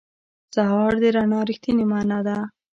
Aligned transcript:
سهار 0.55 0.93
د 1.01 1.03
رڼا 1.15 1.39
رښتینې 1.49 1.85
معنا 1.91 2.19
ده. 2.27 2.37